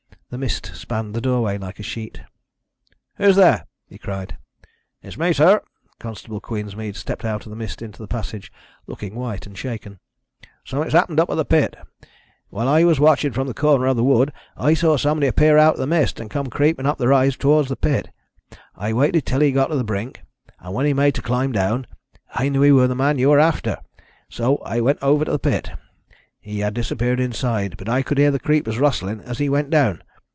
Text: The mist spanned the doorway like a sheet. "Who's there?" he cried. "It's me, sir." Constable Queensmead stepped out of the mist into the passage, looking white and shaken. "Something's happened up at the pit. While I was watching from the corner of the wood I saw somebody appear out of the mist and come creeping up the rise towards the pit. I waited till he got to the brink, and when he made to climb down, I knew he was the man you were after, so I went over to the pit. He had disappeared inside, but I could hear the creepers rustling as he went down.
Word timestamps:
The 0.31 0.37
mist 0.37 0.71
spanned 0.75 1.13
the 1.13 1.19
doorway 1.19 1.57
like 1.57 1.77
a 1.77 1.83
sheet. 1.83 2.21
"Who's 3.15 3.35
there?" 3.35 3.65
he 3.89 3.97
cried. 3.97 4.37
"It's 5.01 5.17
me, 5.17 5.33
sir." 5.33 5.61
Constable 5.99 6.39
Queensmead 6.39 6.95
stepped 6.95 7.25
out 7.25 7.45
of 7.45 7.49
the 7.49 7.57
mist 7.57 7.81
into 7.81 8.01
the 8.01 8.07
passage, 8.07 8.49
looking 8.87 9.13
white 9.13 9.45
and 9.45 9.57
shaken. 9.57 9.99
"Something's 10.63 10.93
happened 10.93 11.19
up 11.19 11.29
at 11.29 11.35
the 11.35 11.43
pit. 11.43 11.75
While 12.49 12.69
I 12.69 12.85
was 12.85 12.97
watching 12.97 13.33
from 13.33 13.45
the 13.45 13.53
corner 13.53 13.87
of 13.87 13.97
the 13.97 14.05
wood 14.05 14.31
I 14.55 14.73
saw 14.73 14.95
somebody 14.95 15.27
appear 15.27 15.57
out 15.57 15.73
of 15.73 15.79
the 15.79 15.85
mist 15.85 16.17
and 16.21 16.29
come 16.31 16.47
creeping 16.47 16.85
up 16.85 16.97
the 16.97 17.09
rise 17.09 17.35
towards 17.35 17.67
the 17.67 17.75
pit. 17.75 18.07
I 18.73 18.93
waited 18.93 19.25
till 19.25 19.41
he 19.41 19.51
got 19.51 19.67
to 19.67 19.75
the 19.75 19.83
brink, 19.83 20.23
and 20.61 20.73
when 20.73 20.85
he 20.85 20.93
made 20.93 21.15
to 21.15 21.21
climb 21.21 21.51
down, 21.51 21.87
I 22.33 22.47
knew 22.47 22.61
he 22.61 22.71
was 22.71 22.87
the 22.87 22.95
man 22.95 23.17
you 23.19 23.31
were 23.31 23.39
after, 23.41 23.79
so 24.29 24.59
I 24.63 24.79
went 24.79 24.99
over 25.01 25.25
to 25.25 25.31
the 25.31 25.39
pit. 25.39 25.71
He 26.39 26.59
had 26.59 26.73
disappeared 26.73 27.19
inside, 27.19 27.75
but 27.75 27.89
I 27.89 28.01
could 28.01 28.17
hear 28.17 28.31
the 28.31 28.39
creepers 28.39 28.79
rustling 28.79 29.19
as 29.19 29.37
he 29.39 29.49
went 29.49 29.69
down. 29.69 30.01